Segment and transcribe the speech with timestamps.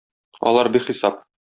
[0.53, 1.25] Алар бихисап.